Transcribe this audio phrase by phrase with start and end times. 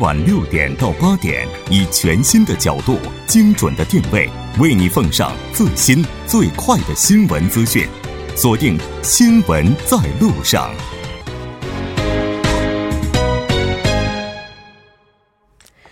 [0.00, 2.96] 晚六点到八点，以全新的角度、
[3.26, 7.86] 精准的定位，为你奉上最新最快的新闻资讯。
[8.34, 10.70] 锁定《新闻在路上》。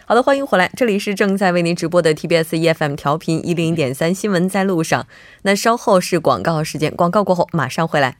[0.06, 5.02] 好的，欢迎回来，这里是正在为您直播的 TBS EFM 调频一零点三《新闻在路上》。
[5.42, 8.16] 那稍后是广告时间，广告过后马上回来。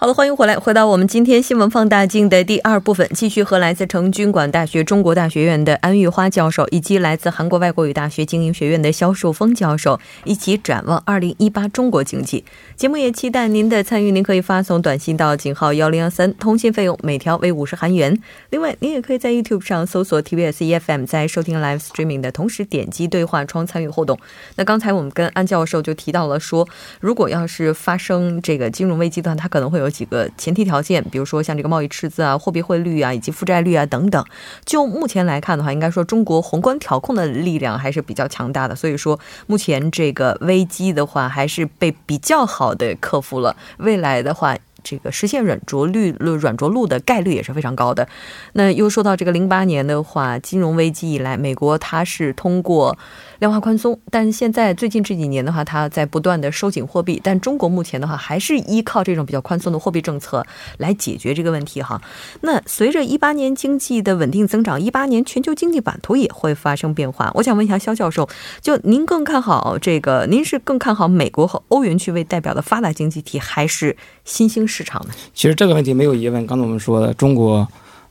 [0.00, 12.42] 好的，欢迎回来，回到我们今天新闻放大镜的第二部分，继续和来自成均馆大学中国大学院的安玉花教授，以及来自韩国外国语大学经营学院的肖树峰教授一起展望二零一八中国经济。
[12.76, 18.18] 节目也期待您的参与，您可以发送短信到井号幺零幺三，通信费用每条为五十韩元。
[18.48, 24.18] 另外，您也可以在 YouTube 上搜索 TBS EFM，在收听 Live Streaming 的同时点击对话窗参与互动。
[24.56, 26.66] 那刚才我们跟安教授就提到了说，
[27.00, 29.89] 如果要是发生这个金融危机的话，它可能会有。
[29.90, 34.24] 几个前提条件，比如说像这个贸易赤字啊、货币汇率啊，以及负债率啊等等。
[34.64, 43.56] 就目前来看的话，应该说中国宏观调控的力量还是比较强大的，所以说目前这个危机的话还是被比较好的克服了。
[43.78, 44.56] 未来的话。
[44.82, 48.08] 这个实现软着陆、软着陆的概率也是非常高的。
[48.52, 52.96] 那又说到这个零八年的话，金融危机以来，美国它是通过
[53.40, 57.20] 量化宽松，但现在最近这几年的话，它在不断的收紧货币。
[57.22, 60.46] 但中国目前的话，还是依靠这种比较宽松的货币政策
[60.78, 62.00] 来解决这个问题哈。
[62.42, 67.30] 那随着一八年经济的稳定增长，一八年全球经济版图也会发生变化。
[67.34, 68.28] 我想问一下肖教授，
[68.60, 70.26] 就您更看好这个？
[70.30, 74.60] 您是更看好美国和欧元区为代表的发达经济体，还是新兴？
[74.70, 75.12] 市场呢？
[75.34, 76.46] 其实这个问题没有疑问。
[76.46, 77.66] 刚才我们说的，中国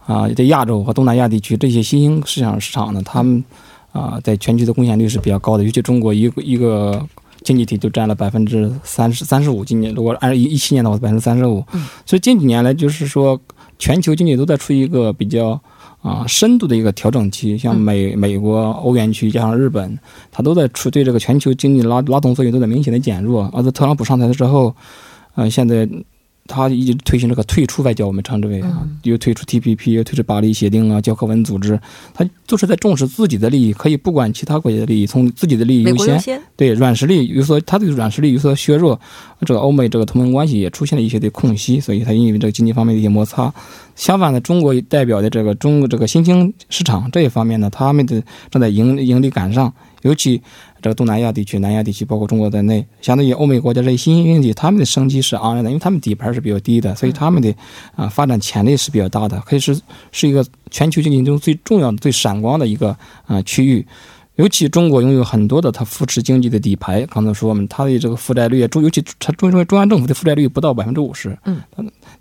[0.06, 3.44] 啊，在亚洲和东南亚地区这些新兴市场市场呢，他们
[3.92, 5.64] 啊，在全球的贡献率是比较高的。
[5.64, 7.08] 尤其中国一个一个
[7.44, 9.64] 经济体就占了百分之三十三十五。
[9.64, 11.64] 今年如果按一一七年的话，百分之三十五。
[12.06, 13.40] 所以近几年来，就是说
[13.78, 15.60] 全球经济都在处于一个比较
[16.02, 17.58] 啊深度的一个调整期。
[17.58, 19.98] 像美美国、欧元区加上日本，
[20.32, 23.50] 它都在处对这个全球经济拉拉动作用都在明显的减弱。
[23.54, 24.76] 而在特朗普上台的时候，
[25.36, 25.88] 呃，现在。
[26.50, 31.80] 他一直推行这个退出外交，我们称之为啊，又退出 TPP，又退出巴黎协定啊，教科文组织，
[32.14, 36.42] 他就是在重视自己的利益，可以不管其他国家的利益，从自己的利益优先。
[36.58, 39.00] 对软实力有所，他对软实力有所削弱，
[39.46, 43.54] 这个欧美这个同盟关系也出现了一些的空隙，所以他因为这个经济方面的一些摩擦。
[43.96, 50.42] 相反的，中国代表的这个中这个新兴市场这一方面呢，他们的正在盈盈利赶上，尤其。
[50.82, 57.54] 这个东南亚地区、南亚地区，包括中国在内，相对于欧美国家这些新兴经济，他们的生机是昂然的，因为他们底盘是比较低的，所以他们的
[57.98, 59.78] 啊发展潜力是比较大的，可以是
[60.14, 62.96] 是一个全球经济中最重要的、最闪光的一个
[63.26, 63.86] 啊区域。
[64.38, 71.62] 尤其中国拥有很多的它扶持经济的底牌，刚才说我们它的这个负债率，中尤其它中中央政府的负债率不到百分之五十，嗯，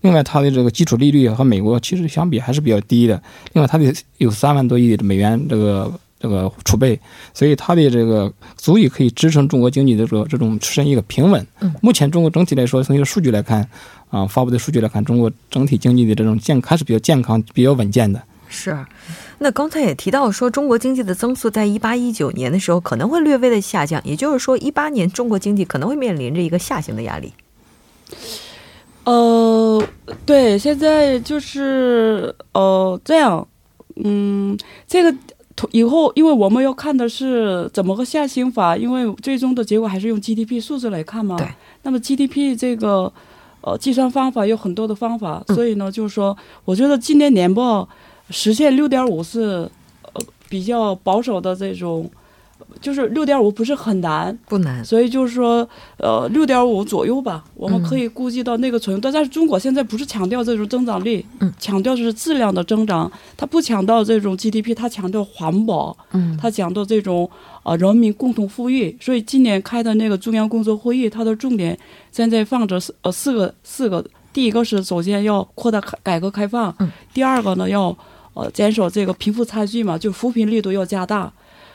[0.00, 3.22] 另外它的这个基础利率和美国其实相比还是比较低的，
[3.53, 5.93] 另外它的有三万多亿的美元这个。
[6.21, 6.99] 这个储备，
[7.33, 11.47] 所以它的这个足以可以支撑中国经济的这个这种出现一个平稳。
[11.81, 13.69] 目前中国整体来说，从一个数据来看，
[14.11, 18.21] 啊，发布的数据来看，中国整体经济的这种健还是比较健康、比较稳健的。
[18.49, 18.77] 是，
[19.39, 27.33] 那刚才也提到说，中国经济的增速在一八一九年的时候可能会略微的下降，也就是说，一八年中国经济可能会面临着一个下行的压力。
[29.05, 29.81] 呃，
[30.27, 33.47] 对，现在就是呃这样，
[34.03, 34.59] 嗯，
[34.89, 35.15] 这个。
[35.73, 41.37] 以后，因为我们要看的是怎么个下行法，因为最终的结果还是用 GDP 数字来看嘛。
[41.37, 41.47] 对。
[41.83, 43.13] 那么 GDP 这个，
[43.63, 47.89] 呃，计算方法有很多的方法，所以呢，就是说，我觉得今年年报
[48.31, 49.69] 实现六点五是，
[50.03, 52.11] 呃，比较保守的这种。
[52.81, 59.11] 就是六点五不是很难，不难，所以就是说，呃，六点五左右吧，我们可以估计到那个程度。
[59.11, 67.28] 但是中国现在不是强调这种增长率，嗯，强调的是质量的增长，它不强调这种 GDP，它强调环保，嗯，它讲到这种
[67.65, 68.97] 呃人民共同富裕。
[69.01, 71.77] 所以今年开的那个中央工作会议，它的重点
[72.13, 77.97] 现在放着四呃四个四个，第一个是首先要扩大改改革开放，嗯，第二个呢要
[78.34, 81.33] 呃减少这个贫富差距嘛，就扶贫力度要加大。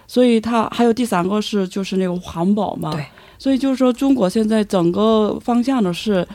[0.08, 3.06] 所以它还有第三个是就是那个环保嘛，对，
[3.38, 6.28] 所以就是说中国现在整个方向呢是，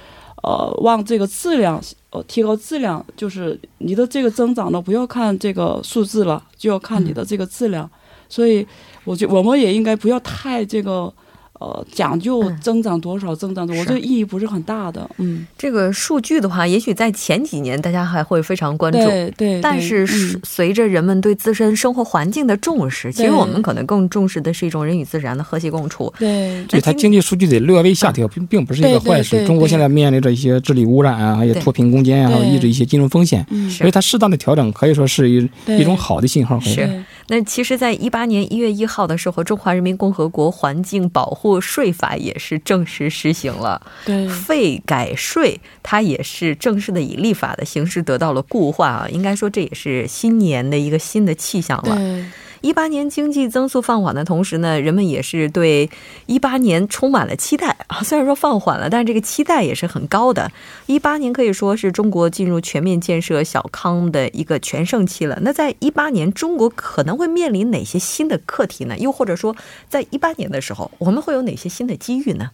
[0.43, 1.81] 呃，往这个质量
[2.11, 7.89] 呃提高质量，就是你的这个增长呢不要看这个数字了，就要看你的这个质量。
[8.29, 8.67] 所以
[9.05, 11.13] 我觉我们也应该不要太这个
[11.59, 15.11] 呃，讲究增长多少，增长多少，我觉得意义不是很大的。
[15.19, 19.61] 嗯，这个数据的话，也许在前几年大家还会非常关注，对对。
[19.61, 20.07] 但是
[20.45, 26.13] 随着人们对自身生活环境的重视，其实我们可能更重视的是一种人与自然的和谐共处。
[26.19, 29.45] 对，对它经济数据的略微下调，并并不是一个坏事。
[29.45, 36.61] 中国现在面临着一些治理污染啊，还有脱贫攻坚啊，还有抑制一些金融风险，所以它适当的调整可以说是一一种好的信号。
[36.61, 36.89] 是。
[37.29, 43.81] 那其实，在一八年一月一号的时候，《中华人民共和国环境保护税法》也是正式实行了。
[44.05, 49.09] 对，废改税，它也是正式的以立法的形式得到了固化啊。
[49.11, 51.95] 应该说，这也是新年的一个新的气象了。
[51.97, 52.25] 对。
[52.61, 55.89] 一八年经济增速放缓的同时呢，人们也是对
[56.27, 58.03] 一八年充满了期待啊。
[58.05, 60.51] 虽然说放缓了，但是这个期待也是很高的。
[60.87, 65.39] 一八年可以说是中国进入全面建设小康的一个全盛期了。
[65.43, 68.99] 那在一八年，中国可能会面临哪些新的课题呢？
[68.99, 69.55] 又或者说，
[69.89, 72.51] 在一八年的时候，我们会有哪些新的机遇呢？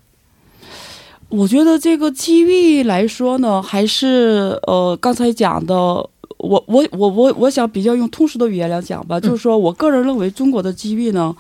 [1.31, 6.11] 我觉得这个机遇来说呢，还是呃刚才讲的。
[6.39, 11.35] 我我我我我想比较用通俗的语言来讲吧，就是说我个人认为中国的机遇呢，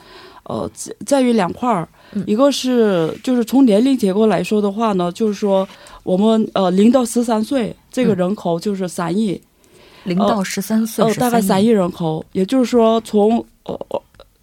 [0.44, 0.70] 呃，
[1.04, 1.86] 在于两块儿，
[2.26, 5.68] 一个是就是从年龄结构来说的话呢，就是说
[6.04, 9.38] 我们呃零到十三岁这个人口就是三亿，
[10.04, 13.78] 零到十三岁呃大概三亿人口，也就是说从呃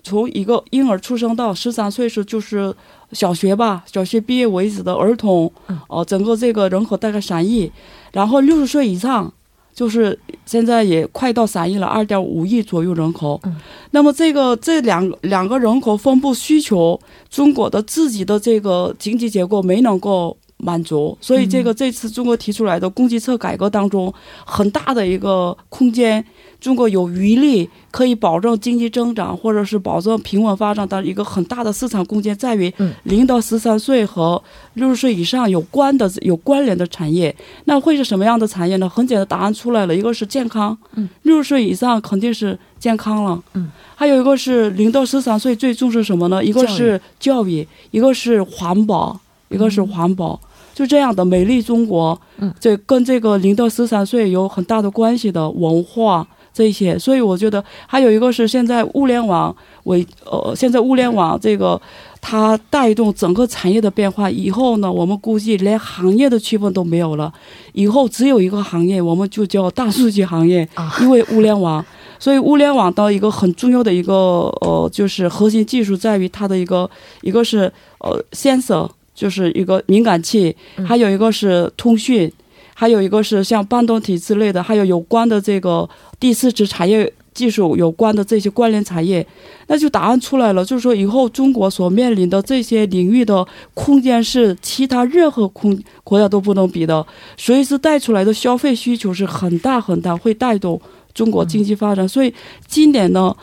[0.04, 2.75] 从一个婴儿出生到十三岁是就是
[3.13, 5.51] 小学吧，小学毕业为止的儿童，
[5.88, 7.71] 哦，整个这个人口大概三亿，
[8.12, 9.33] 然后六十岁以上。
[9.73, 13.39] 就是现在也快到三亿了，二点五亿左右人口。
[13.44, 13.56] 嗯，
[13.91, 24.13] 那么这个这两两个人口分布需求，中国的自己的这个经济结构没能够满足，所以这个这次中国提出来的供给侧改革当中，
[24.46, 26.24] 很大的一个空间。
[26.60, 32.72] 中国有余力可以保证经济增长，或者是保证平稳发展的一个很大的市场空间，在于
[33.02, 34.40] 零到十三岁和
[34.75, 37.36] 六十岁以上有关的有关联的产业。
[37.66, 38.88] 那会是什么样的产业呢？
[38.88, 40.78] 很简单，答案出来了，一个是健康，
[41.24, 43.44] 六十岁以上肯定是健康了。
[43.56, 46.46] 嗯，还有一个是零到十三岁最重视什么呢？
[46.46, 49.19] 一个是教育，一个是环保，
[49.50, 50.40] 一个是环保。
[50.81, 56.28] 就这样的美丽中国，嗯，这跟这个零到十三岁有很大的关系的文化。
[56.54, 61.80] 这些，所以我觉得还有一个是现在物联网为呃，现在物联网这个
[62.19, 64.30] 它带动整个产业的变化。
[64.30, 67.31] 以后呢，我们估计连行业的区分都没有了，
[67.72, 70.68] 以后只有一个行业，我们就叫大数据行业，
[71.00, 71.86] 因为物联网。
[72.19, 74.13] 所以物联网的一个很重要的一个
[74.60, 76.88] 呃，就是核心技术在于它的一个
[77.22, 78.89] 一个是呃，sensor，
[79.21, 80.56] 就是一个敏感器，
[80.88, 82.31] 还有一个是通讯。
[82.73, 85.88] 还有一个是像半导体之类的，还有有关的这个
[86.19, 89.23] 第四次产业技术有关的这些关联产业，
[89.68, 93.45] 那就答案出来了，就是说以后中国所面临的这些领域的
[93.75, 97.06] 空间是其他任何空国家都不能比的，
[97.38, 100.81] 所以是带出来的消费需求是很大很大，会带动
[101.13, 102.07] 中国经济发展。
[102.09, 102.33] 所以
[102.68, 103.35] 今年呢，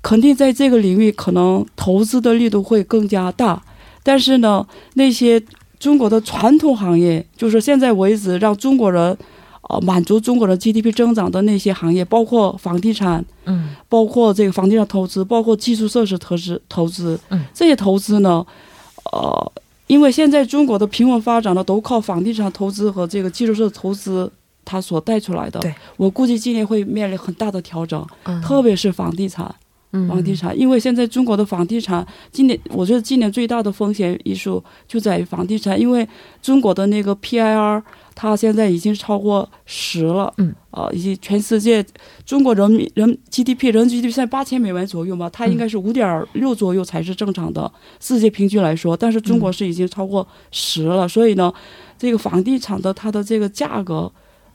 [0.00, 3.60] 肯定在这个领域可能投资的力度会更加大，
[4.04, 5.42] 但是呢，那些。
[5.80, 9.14] 中国的传统行业，就是现在为止让中国人，
[9.68, 18.46] 呃，满足中国人 GDP 增长的那些行业，包括房地产，嗯，包括这个房地产投资，包括基础设施投资，投资，嗯，这些投资呢，
[19.12, 19.52] 呃，
[19.86, 24.30] 因为现在中国的平稳发展呢，都靠房地产投资和这个基础设施投资
[24.64, 25.60] 它所带出来的。
[25.60, 28.02] 对，我估计今年会面临很大的调整，
[28.42, 29.54] 特别是房地产。
[30.08, 36.06] 房地产，因为现在中国的房地产今年，我觉得今年最大的风险因素就在于房地产，因为
[36.42, 37.82] 中国的那个 PIR
[38.14, 41.84] 它现在已经超过十了，嗯，啊，以及全世界
[42.26, 47.70] 中国人民人 GDP 人 GDP 在八千美元左右嘛，它应该是五点六左右才是正常的，
[48.00, 51.52] 世界平均来说，但是中国是已经超过十了，所以呢，
[51.96, 54.10] 这个房地产的它的这个价格，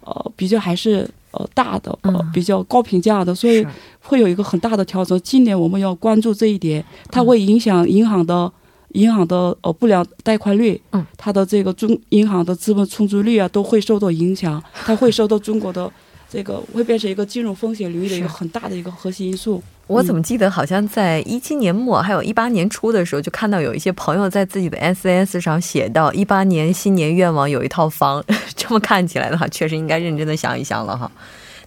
[0.10, 1.10] 呃，比较还是。
[1.32, 3.64] 呃，大的呃比较高评价的，所以
[4.00, 5.16] 会有一个很大的调整。
[5.22, 8.52] 今年我们要关注这一点，它会影响银行的
[8.94, 15.88] 银行的呃不良贷款率，嗯，它的这个中银行的资本充足率啊都会受到影响， 它会受到中国的
[16.28, 19.62] 这个会变成一个金融风险领域的一个很大的一个核心因素。
[19.90, 28.24] 我怎么记得好像在一七年末还有一八年初的时候，就看到有一些朋友在自己的 SNS 上写到一八年新年愿望有一套房，
[28.56, 31.12] 这么看起来的话，确实应该认真的想一想了哈。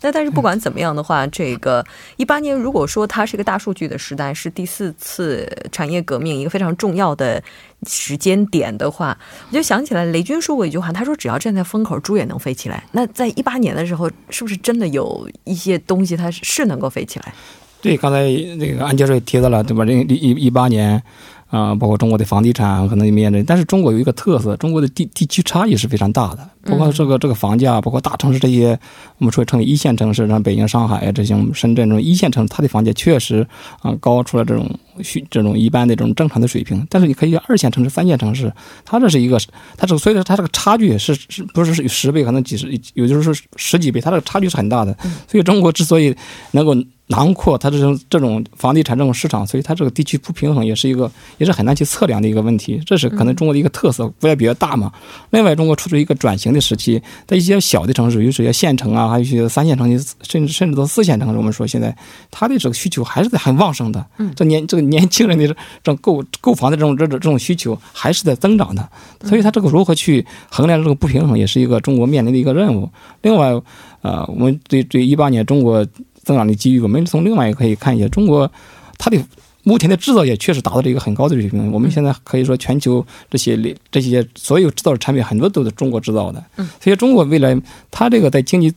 [0.02, 1.84] 那但是不管怎么样的话，这个
[2.16, 7.42] 一八年如果说它是一个大数据的时代，是第四次产业革命一个非常重要的
[7.88, 9.18] 时间点的话，
[9.50, 12.84] 我就想起来雷军说过一句话，他说只要站在风口，猪也能飞起来。
[12.92, 17.34] 那在一八年的时候，是不是真的有一些东西它是能够飞起来？
[17.82, 18.22] 对，刚才
[18.56, 19.82] 那个安教授也提到了，对吧？
[19.84, 21.02] 零一一八年，
[21.48, 28.78] 啊，包括中国的房地产可能面临，但是中国有一个特色，中国的地地区差异是非常大的，包括这个这个房价，包括大城市这些，
[29.18, 33.44] 我们说称为一线城市，像北京、上海这些深圳这种一线城市，它的房价确实
[33.80, 34.91] 啊高出了这种需
[35.30, 36.86] 这种一般的这种正常的水平。
[36.90, 38.52] 但是你可以二线城市、三线城市，
[38.84, 39.38] 它这是一个，
[39.76, 44.96] 它这个所以说它这个差距是是不是是十倍，可能几十，有的时候是十几倍，它这个差距是很大的。
[45.28, 46.14] 所以中国之所以
[46.50, 46.74] 能够。
[47.08, 52.80] 囊括它这种这种房地产这种市场，所以它这个地区不平衡也是一个也是很难去测量的一个问题。
[52.86, 54.90] 这是可能中国的一个特色，国家比较大嘛。
[55.28, 61.94] 另外，中国处于一个转型的时期，在一些小的城市，有些县城啊，还有一些三线城市，甚至甚至到四线城市，我们说现在
[62.30, 64.06] 它的这个需求还是在很旺盛的。
[64.16, 68.88] 嗯，这年这个 年轻人的这种购购房的这种这种这种需求还是在增长的。
[69.24, 72.88] 所以它这个如何去衡量这个不平衡，也是一个中国面临的一个任务。
[73.22, 73.52] 另外，
[74.00, 75.86] 呃，我们对对一八年中国。
[76.24, 78.48] 增长的机遇，我们从另外一个可以看一下，中国
[78.96, 79.20] 它的
[79.64, 81.72] 目前的制造业确实达到了一个很高的水平。
[81.72, 86.40] 我们现在可以说，全球这些这些所有制造的产品，很多都是中国制造的。
[86.80, 87.60] 所以，中国未来
[87.90, 88.72] 它这个在经济。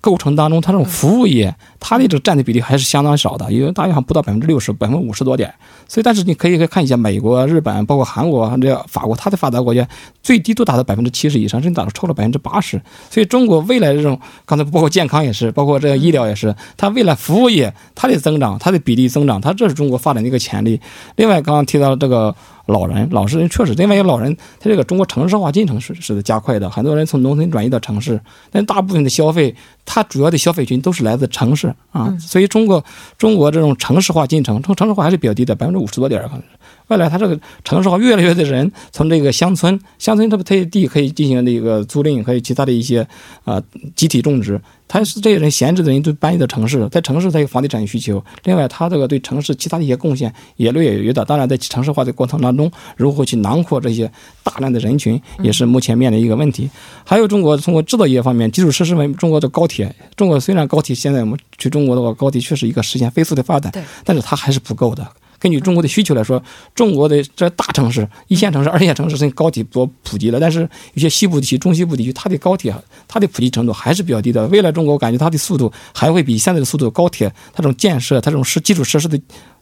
[0.00, 5.52] 构成当中，它这种服务业，它的这个占的比例还是相当少的，因为大约还不到百分之六十，百分之五十多点。
[5.86, 9.86] 所以，但是你可以看一下美国、日本，包括韩国、这法国，它的发达国家
[10.22, 12.80] 最低都达到百分之七十以上，甚至达到超了百分之八十。
[13.10, 20.80] 所以，中国未来这种刚才包括健康也是，包括这个医疗也是，它未来服务业它的增长，它的比例增长，它这是中国发展的一个潜力。
[21.16, 22.34] 另外，刚刚提到这个。
[22.66, 32.84] 老人，老实人确实，另外一个老人，他这个中国城市化进程是是在加快的，很多人从农村转移到城市，但大部分的消费，它主要的消费群都是来自城市啊，所以中国
[33.18, 36.42] 中国这种城市化进程，城城市化还是比较低的，百分之五十多点可能。
[36.88, 43.06] 未来，它这个城市化越来越的人从这个乡村，乡村它不它地可以进行这个租赁，可以其他的一些
[43.44, 43.62] 啊
[43.94, 44.60] 集体种植。
[44.92, 48.20] 他是这些人闲置的人都搬移到城市，在城市它有房地产需求。
[48.42, 51.24] 另外，他这个对城市其他的一些贡献也略有余的。
[51.24, 54.10] 当然，在城市化的过程当中，如何去囊括这些
[54.42, 56.68] 大量的人群，也是目前面临一个问题。
[57.04, 63.72] 还有中国通过制造业方面，基础设施方面，中国的高铁，中国虽然高铁现在我们去中国的话，高铁确实一个实现飞速的发展，
[64.04, 65.06] 但是它还是不够的。
[65.40, 66.40] 根据中国的需求来说，
[66.74, 70.60] 中国的这大城市、一线城市、二线城市，甚至高铁多普及了，但是
[70.94, 72.72] 有些西部地区、中西部地区，它的高铁
[73.08, 74.46] 它的普及程度还是比较低的。
[74.48, 79.18] 未来中国我感觉它的速度还会比现在的速度，高铁它这种建设、它这种是基础设施的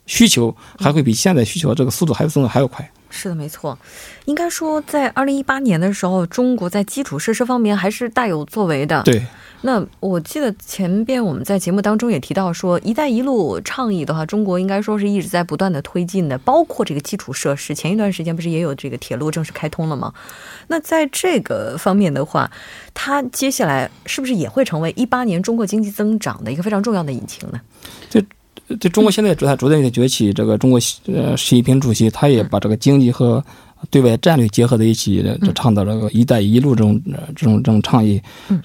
[0.08, 2.90] 需求还会比现在需求这个速度还要增长还要快。
[3.10, 3.78] 是的，没错。
[4.24, 9.02] 应该说，在二零一八年的时候，中国在基础设施方面还是大有作为的。
[9.04, 9.24] 对。
[9.62, 17.74] 那我记得前边我们在节目当中也提到说，“一带一路”倡议的话，中国应该说是一直在不断的推进的，包括这个基础设施。
[17.74, 20.14] 前一段时间不是也有这个铁路正式开通了吗？
[20.68, 22.48] 那在这个方面的话，
[22.94, 27.60] 它接下来是不是也会成为一八年中国经济增长的一个非常重要的引擎呢？
[28.08, 28.22] 这
[28.80, 33.42] 这中国现在主在逐渐的崛起，这个中国呃习近平主席他也把这个经济和
[33.90, 37.00] 对外战略结合在一起，就倡导这个“一带一路”这种
[37.36, 38.20] 这种这种倡议。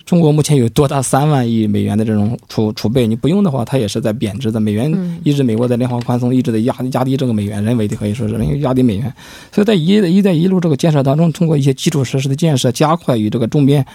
[0.05, 4.59] 中国目前有多达三万亿美元的这种储储备，你不用的话，它也是在贬值的。
[4.59, 4.91] 美元
[5.23, 9.13] 一直美国在量化宽松，一直在压压低这个美元，人为的可以说是压低美元。
[9.51, 13.85] 所以在“一一带一路”这个建设当中，通过一些基础设施的建设，加快与这个周边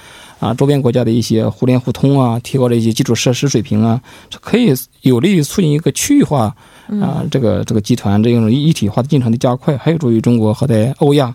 [0.41, 4.01] 啊周边国家的一些互联互通啊，提高了一些基础设施水平啊，
[4.41, 6.55] 可以有利于促进一个区域化。
[7.03, 11.35] 啊，这个这个集团这种一体化的进程的加快，还有助于中国和在欧亚，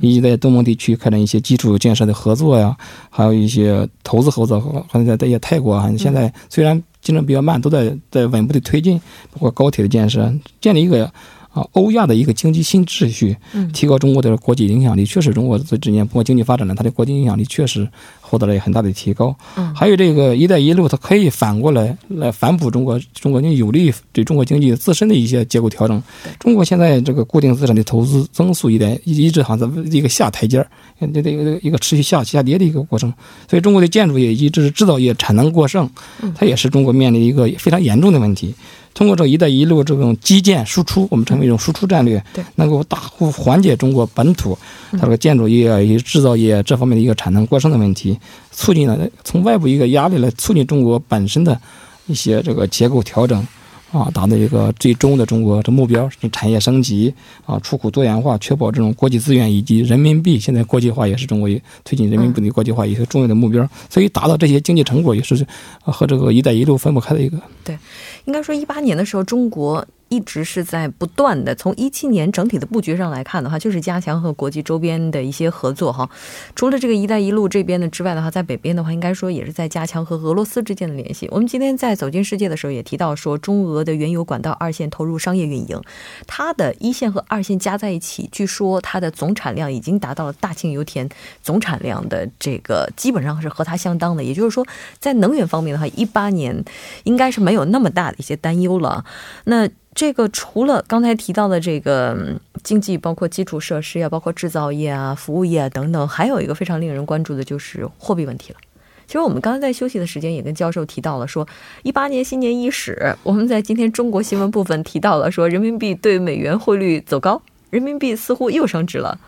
[0.00, 2.76] 以及在东盟地区开展一些基础建设的合作呀，
[3.10, 8.96] 还有一些投资合作，好像在在一些泰国啊，现在虽然进程比较慢，都在在稳步的推进，
[9.32, 11.12] 包括高铁的建设，建立一个。
[11.52, 13.36] 啊，欧亚的一个经济新秩序，
[13.74, 17.86] 提高中国的国际影响力，确实中国这几年通过经济发展呢，它的国际影响力确实
[18.20, 19.36] 获得了很大的提高。
[19.56, 26.02] 嗯，还有这个“一带一路”，它可以反过来来反哺中国中国经济有利对中国经济自身的一些结构调整。
[26.38, 30.66] 中国现在这个固定资产的投资增速一点一直好像在一个下台阶儿，
[31.12, 33.12] 这这个一个持续下下跌的一个过程。
[33.46, 35.90] 所以中国的建筑业以及制造业产能过剩，
[36.34, 38.54] 它也是中国面临一个非常严重的问题。
[38.94, 42.22] 通过这“一带一路”这种基建输出，我们成为一种输出战略，
[42.56, 44.56] 能够大幅缓解中国本土
[44.92, 48.18] 它这个建筑业以及制造业这方面的一个产能过剩的问题，
[48.50, 51.58] 促进了从外部一个压力来促进中国本身的
[52.06, 53.46] 一些这个结构调整，
[53.92, 57.12] 啊，达到一个最终的中国的目标，是产业升级
[57.44, 61.48] 啊，出口多元化，确保这种国际资源以及人民币现在国际化也是中国
[61.84, 65.46] 推进人民币的国际化一个重要的目标，所以达到这些经济成果也是
[65.80, 67.76] 和这个“一带一路”分不开的一个对。
[68.24, 71.54] 应该说，一八年的时候，中国一直是在不断的。
[71.54, 76.06] 从一七年整体的布局上来看的话，就是加强和国际周边的一些合作哈。
[76.54, 81.26] 除了这个“一带一路”这边的之外的话，在北边的话，应该说也是在加强和俄罗斯之间的联系。
[81.30, 85.80] 我们今天在走进世界的时候也提到说，中俄的原油管道二线投入商业运营，
[86.26, 91.08] 它的一线和二线加在一起，据说它的总产量已经达到了大庆油田
[91.42, 94.22] 总产量的这个基本上是和它相当的。
[94.22, 94.66] 也就是说，
[94.98, 96.62] 在能源方面的话，一八年
[97.04, 99.04] 应该是没有那么大的一些担忧了。
[99.44, 102.16] 那这个除了刚才提到的这个
[102.62, 108.58] 经济，包括基础设施呀，包括制造业啊、服务业啊等等，还有一个非常令人关注的就是货币问题了。
[109.06, 111.46] 其实我们刚才在休息的时间也跟教授提到了，说
[111.82, 119.18] 一八年新年伊始，我们在今天中国新闻部分提到了说，人民币对美元汇率走高，人民币似乎又升值了。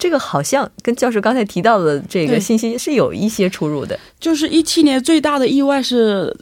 [0.00, 3.96] 这个好像跟教授刚才提到的这个信息是有一些出入的。
[4.18, 6.34] 就是一七年最大的意外是，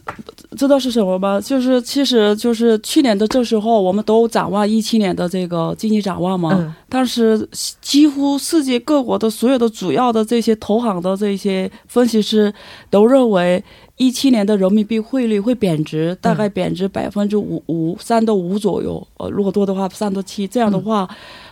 [0.57, 1.39] 知道是什么吗？
[1.39, 6.75] 就是其实就是去年的这时候，我们都展望一七年的这个经济展望嘛。
[6.87, 7.47] 当时
[7.81, 12.51] 几乎世界各国的所有的主要的这些投行的这些分析师
[12.89, 13.61] 都认为。
[13.99, 21.05] 一七年的人民币汇率会贬值，大概贬值百分之五五三到五左右，呃，如果多的话三到七，这样的话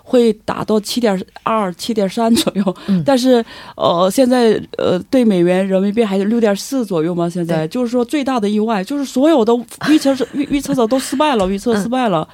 [0.10, 2.76] 会达到七点二、七点三 左右。
[3.06, 3.44] 但是，
[3.76, 7.30] 呃，现在呃对美元人民币还是六点四左右嘛？
[7.30, 9.54] 现在就是说最大的意外就是所有的
[9.90, 12.26] 预测是 预预测的都失败了，预测失败了。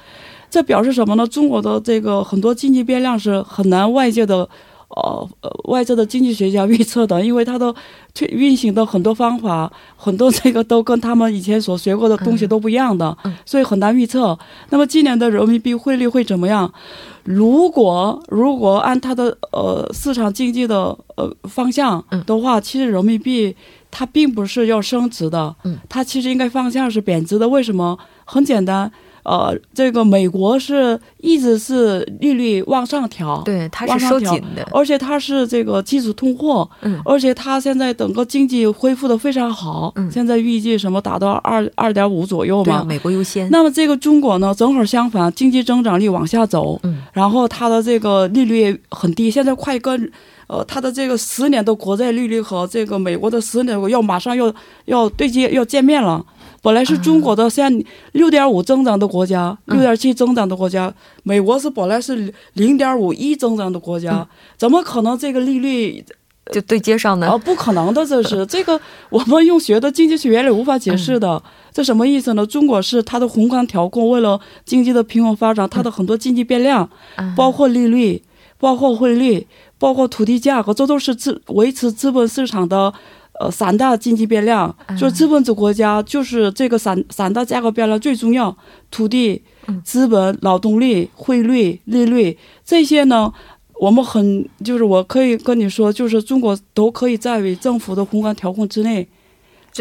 [0.48, 1.26] 这表示什么呢？
[1.26, 4.48] 中国的这个很多经济变量是很难外界的。
[4.96, 7.74] 呃呃，外界的经济学家预测的，因为它的
[8.28, 14.38] 运行的很多方法，很多这个都跟他们以前所学过的东西都不一样的，所以很难预测。
[14.70, 16.72] 那么今年的人民币汇率会怎么样？
[17.24, 23.56] 如果如果按它的呃市场经济的呃方向的话，其实人民币
[23.90, 25.56] 它并不是要升值的，
[25.88, 27.48] 它其实应该方向是贬值的。
[27.48, 27.98] 为什么？
[28.24, 28.90] 很简单。
[29.24, 43.48] 呃，这个美国是一直是利率往上调，对，它是收紧的，而且它是这个基础通货，嗯，而且它现在整个经济恢复的非常好，嗯，现在预计什么达到二二点五左右嘛，美国优先。
[43.50, 50.12] 那么这个中国呢，正好相反，经济增长率往下走，嗯，然后它的这个利率很低，现在快跟
[50.48, 54.54] 呃它的这个十年的国债利率和这个美国的十年要马上要
[54.84, 56.22] 要对接要见面了。
[56.64, 57.70] 本来是中国的像
[58.12, 60.90] 六点五增长的国家，六点七增长的国家，
[61.22, 66.02] 美国是本来是零点五一增长的国家，怎么可能这个利率
[66.50, 67.28] 就对接上呢？
[67.28, 71.42] 啊，不可能的，这是 这个我们用学的经济学原理无法解释的。
[71.70, 72.46] 这什么意思呢？
[72.46, 76.88] 中国是它的宏观调控，为了经济的平稳发展，它的很多经济变量，
[77.36, 78.22] 包括利率、
[78.58, 79.46] 包括汇率、
[79.78, 82.94] 包括土地价格，这都是资维持资本市场的。
[83.40, 88.56] 呃，三大经济变量就是资本制国家，就是这个三三大价格变量最重要：
[88.90, 89.42] 土地、
[89.82, 93.32] 资本、劳动力、汇率、利率这些呢，
[93.80, 99.08] 我们很就是我可以跟你说，就是中国都可以在为政府的宏观调控之内。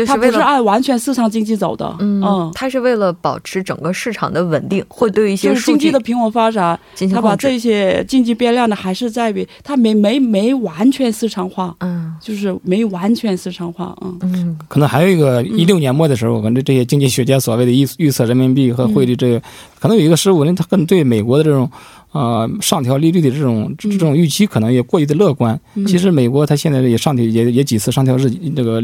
[0.08, 6.79] 它不是按完全市场经济走的，嗯，它是为了保持整个市场的稳定，会对一些经济的平稳发展，
[7.13, 19.41] 它把这些经济变量呢，还是在于它没没没完全市场化，嗯，就是没完全市场化，嗯嗯，可能还有一个一六年末的时候，可能这些经济学家所谓的预预测人民币和汇率这个，
[19.79, 21.69] 可能有一个失误，呢，他可能对美国的这种。
[22.13, 25.60] 啊，上调利率的这种这种预期可能也过于的乐观。
[25.86, 28.82] 其实美国它现在也上调，也也几次上调日这个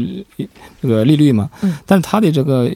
[0.82, 1.48] 这个利率嘛。
[1.86, 2.70] 但是它的这个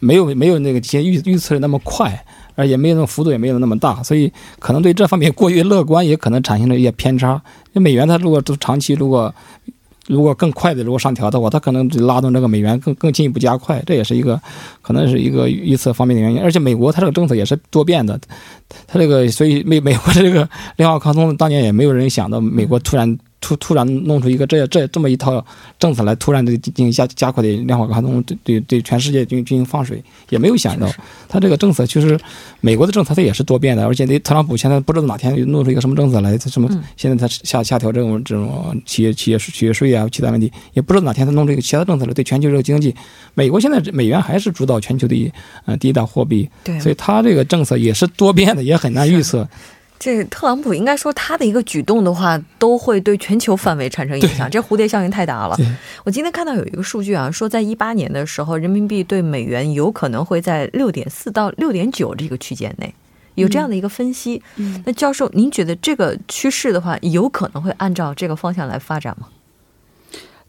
[0.00, 2.22] 没有没有那个前预预测的那么快，
[2.56, 7.40] 而也没有那种幅度也没有那么大，所以可能对这方面过于乐观，也可能产生了一些偏差。
[7.72, 9.32] 那美元它如果都长期如果。
[10.08, 14.40] 如果更快的如果上调的话，它可能拉动这个美元更更进一步加快，这也是一个
[14.80, 16.40] 可能是一个预测方面的原因。
[16.40, 18.20] 而且美国它这个政策也是多变的，
[18.86, 23.18] 它这个所以美美国的这个量化宽松当年也没有人想到美国突然。
[23.42, 25.44] 突突然弄出一个这这这么一套
[25.78, 30.88] 政策来，突然的进行加加快的量化宽松，对对对全世界进进行放水，也没有想到，
[31.28, 32.18] 他这个政策其实
[32.60, 42.94] 美国的政策它也是多变的，而且那特朗普现在不知道哪天弄出一个什么政策来，他什么现在他下下调这种这种企业企业企业税啊，其他问题，也不知道哪天他弄出一个其他政策来对全球这个经济，
[43.34, 45.32] 美国现在美元还是主导全球的
[45.66, 49.48] 呃第一大货币，对，所以他这个政策也是多变的，也很难预测。
[50.04, 54.50] 这特朗普应该说他的一个举动的话，都会对全球范围产生影响。
[54.50, 55.56] 这蝴蝶效应太大了。
[56.02, 62.92] 我今天看到有一个数据啊，说在一八年的时候，人民币对美元有可能会在六点四到六点九这个区间内，
[63.36, 64.42] 有这样的一个分析。
[64.84, 69.28] 那教授，您觉得这个趋势的话，有可能会按照这个方向来发展吗？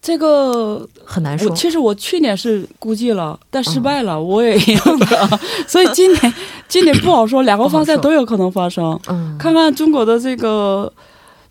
[0.04, 1.50] 这个很难说。
[1.56, 5.40] 其实我去年是估计了，但失败了，我也一样的。
[5.66, 6.34] 所以今年
[6.68, 9.00] 今年不好说，两个方向都有可能发生。
[9.08, 10.92] 嗯，看看中国的这个。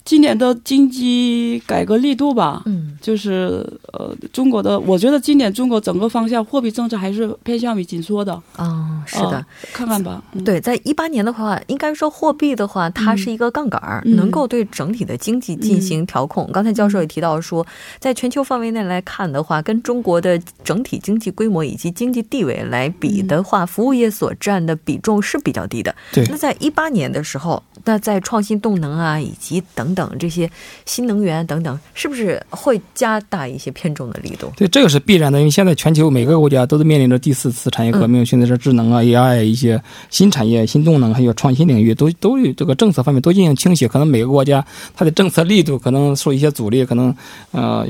[0.04, 8.32] 今年的经济改革力度吧，嗯，就是呃，中国的，我觉得今年中国整个方向货币政策还是偏向于紧缩的。
[8.56, 10.20] 啊，是的，看看吧。
[10.44, 16.50] 对，在一八年的话，应该说货币的话，它是一个杠杆儿，能够对整体的经济进行调控。
[16.52, 17.64] 刚才教授也提到说，
[18.00, 25.94] 在全球范围内来看的话，跟中国的整体经济规模以及经济地位来比的话，服务业所占的比重是比较低的。
[26.12, 26.26] 对。
[26.28, 29.91] 那在一八年的时候，那在创新动能啊，以及等。
[29.94, 30.50] 等这些
[30.86, 34.52] 新能源等等，是不是会加大一些偏重的力度？
[34.56, 43.86] 对，这个是必然的，因为现在全球每个国家都是面临着第四次产业革命，现在是智能啊、AI 一些新产业、新动能，还有创新领域，都都有这个政策方面都进行倾斜。
[43.86, 44.64] 可能每个国家
[44.96, 47.14] 它的政策力度可能受一些阻力，可能
[47.50, 47.86] 呃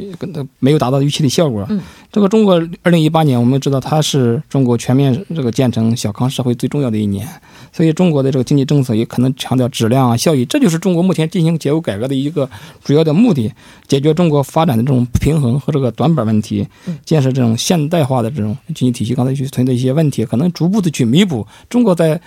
[0.59, 1.65] 没有达到预期的效果。
[1.69, 7.29] 嗯，这个中国二零一八年，我们知道它是中国全面这个建成小康社会最重要的一年，
[7.73, 11.92] 所以中国的这个经济政策也可能强调质量啊、效益，这就是中国目前进行结构改。
[11.93, 12.49] 改革的一个
[12.83, 13.53] 主要的目的，
[13.87, 16.67] 解决中国发展的这种不平衡和这个短板问题，
[17.05, 19.15] 建设这种现代化的这种经济体系。
[19.15, 22.19] 刚才去存在一些问题，可能逐步的去弥补中国在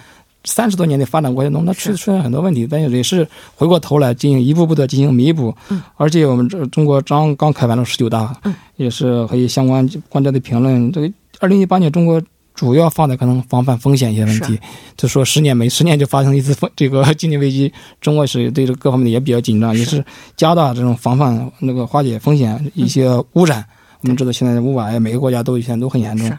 [0.44, 5.52] 三十多年的发展过程中，它出出现很多问题，但是也是回过头来进行一步步的进行弥补。
[5.96, 8.40] 而且我们这中国刚刚开完了十九大，
[8.76, 10.92] 也是和相关观点的评论。
[10.92, 12.22] 这个二零一八年中国。
[12.56, 14.58] 主要放在可能防范风险一些问题，
[14.96, 20.04] 就说十年没十年就发生一次风这个 经济危机，中国是对这各方面的也比较紧张，也是
[20.38, 23.64] 加大这种防范那个化解风险一些污染。
[24.02, 26.32] 我们知道现在雾霾每个国家都现在都很严重，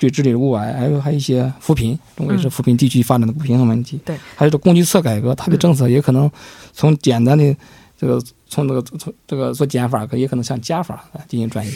[0.00, 4.00] 对治理雾霾，还有还有一些扶贫，中国也是扶贫地区发展的不平衡问题。
[4.04, 6.30] 对，还有这供给侧改革，它的政策也可能
[6.72, 7.54] 从简单的
[7.96, 11.70] 这个从这个从这个做减法，可也可能向加法进行转移。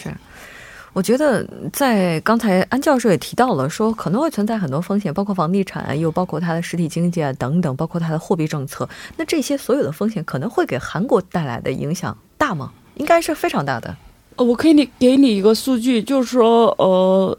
[0.97, 8.89] 我觉得，在刚才安教授也提到了，说可能会存在很多风险，包括房地产，又包括它的实体经济啊等等，包括它的货币政策。
[9.19, 12.73] 那这些所有的风险可能会给韩国带来的影响大吗？
[12.95, 13.95] 应该是非常大的。
[14.37, 17.39] 呃，我可以你给你一个数据，就是说，呃，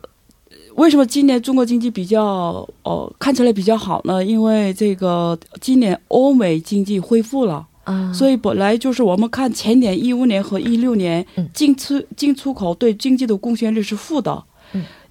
[0.76, 4.24] 为什么今年中国经济比较呃看起来比较好呢？
[4.24, 7.66] 因为这个今年欧美经济恢复了。
[8.14, 14.44] 所以本来就是我们看前年一五年和一六年进出进出口对经济的贡献率是负的，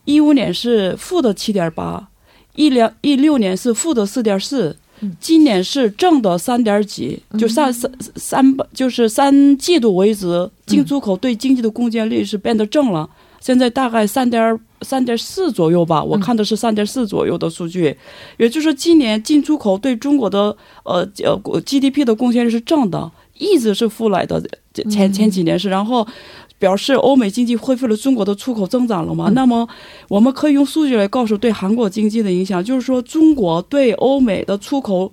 [0.04, 2.08] 一五年是负的七点八，
[2.54, 4.76] 一两一六年是负的四点四，
[5.20, 13.08] 今年是正的三点几，就三三三就是三季度为止进出口对经济的贡献率是变得正了。
[13.46, 17.96] 现在大概三点三点四左右吧，我看的是三点四左右的数据，
[18.38, 24.42] 也就是今年进出口对中国的呃呃 GDP 的贡献是正的，一直是负来的，
[24.90, 26.04] 前前几年是，然后
[26.59, 29.30] 表示欧美经济恢复了中国的出口增长了嘛？
[29.32, 29.68] 那么
[30.09, 35.12] 我们可以用数据来告诉对韩国经济的影响，就是说中国对欧美的出口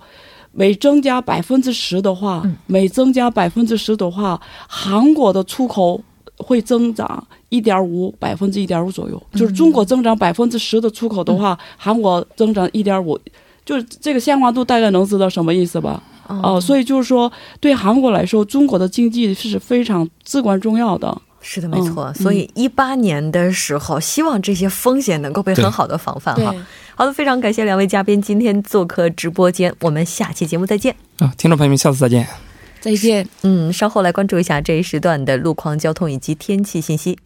[0.52, 6.02] 每增加百分之十的话，每增加百分之十的话，韩国的出口。
[6.36, 13.20] 会增长一点五百分之一点五左右，就是中国增长百分之十的出口的话，韩国增长一点五，
[13.64, 16.02] 就是这个相关度大概能知道什么意思吧？
[16.28, 21.16] 哦，所以就是说，对韩国来说，中国的经济是非常至关重要的。
[21.42, 22.12] 是的，没错。
[22.16, 26.56] 所以一八年的时候，希望这些风险能够被很好的防范哈。
[26.96, 30.96] 好的，非常感谢两位嘉宾今天做客直播间，我们下期节目再见。
[31.20, 32.26] 啊，听众朋友们，下次再见。
[32.80, 33.28] 再见。
[33.44, 37.20] 嗯，稍后来关注一下这一时段的路况、交通以及天气信息。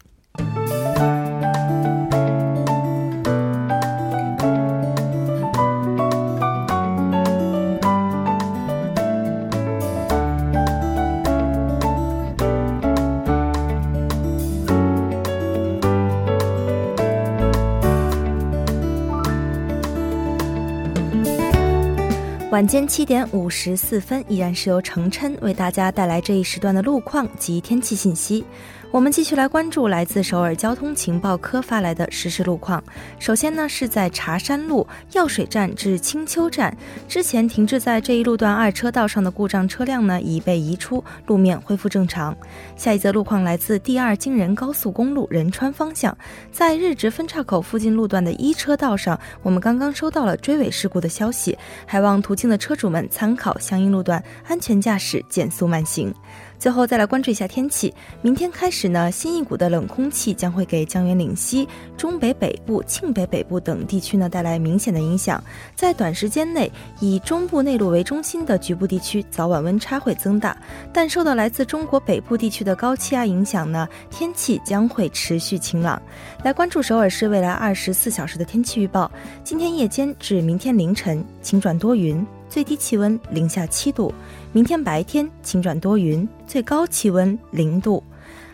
[22.58, 28.44] 晚间七点五十四分，依然是由程琛为大家带来这一时段的路况及天气信息。
[28.90, 32.82] 我们继续来关注来自首尔交通情报科发来的实时路况。
[33.18, 36.74] 首先呢，是在茶山路药水站至青丘站
[37.06, 42.34] 之前停滞在这一路段二车道上的故障车辆呢，已被移出，路面恢复正常。
[42.76, 46.16] 下一则路况来自第二京仁高速公路仁川方向，
[46.50, 56.12] 在日直分岔口附近路段的一车道上，我们刚刚收到了追尾事故的消息，还望途经的车主们参考相应路段，安全驾驶，减速慢行。
[56.58, 57.94] 最后再来关注一下天气。
[58.20, 65.42] 明天开始呢，新一股的冷空气将会给江源岭西、中北北部、庆北北部等地区呢带来明显的影响。
[65.76, 70.56] 在短时间内，以中部内陆为中心的局部地区早晚温差会增大，
[70.92, 76.00] 但受到来自中国北部地区的高气压影响呢，天气将会持续晴朗。
[76.42, 79.10] 来关注首尔市未来二十四小时的天气预报：
[79.44, 84.12] 今天夜间至明天凌晨晴转多云，最低气温零下七度。
[84.52, 88.02] 明天白天晴转多云，最高气温零度。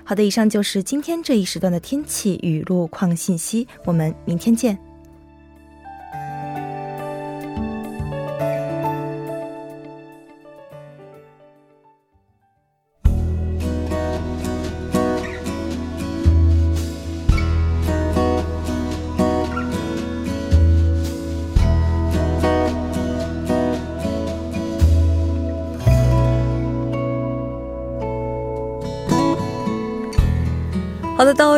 [0.03, 3.67] 好的，以上就是今天这一时段的天气与路况信息。
[3.85, 4.77] 我们明天见。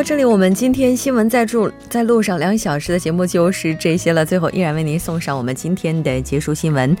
[0.07, 4.25] 这里我们今天新闻在住在路上两小时的节目就是这些了。
[4.25, 6.95] 最后依然为您送上我们今天的结束新闻。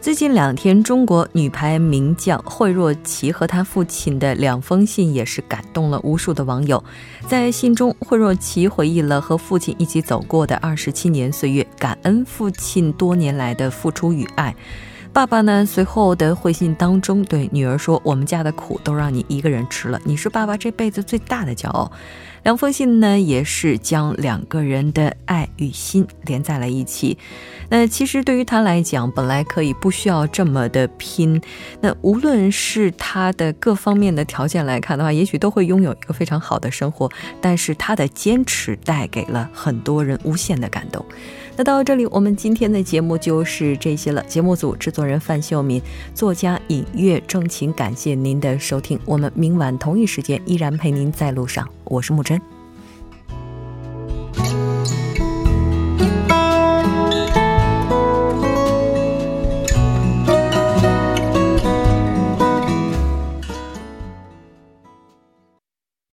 [0.00, 6.84] 最近两天，中国女排名将惠若琪和她父亲的两封信也是感动了无数的网友。
[7.26, 14.54] 在信中，惠若琪回忆了和父亲一起走过的二十七年岁月，感恩父亲多年来的付出与爱。
[15.12, 15.66] 爸爸呢？
[15.66, 21.92] 随后的回信当中对女儿说：“我们家的苦都让你一个人吃了，你是爸爸这辈子最大的骄傲。”
[22.44, 27.18] 两封信呢，也是将两个人的爱与心连在了一起。
[27.68, 31.40] 那其实对于他来讲，本来可以不需要这么的拼。
[31.82, 37.08] 那无论是他的各方面的条件来看的话，也许都会拥有一个非常好的生活。
[37.40, 41.04] 但是他的坚持带给了很多人无限的感动。
[41.62, 44.22] 到这里我们今天的节目就是这些了。
[44.24, 45.80] 节目组制作人范秀敏
[46.14, 51.68] 作家尹月正情感谢您的收听我们明晚同一时间依然陪您在路上。
[51.84, 52.40] 我是木真。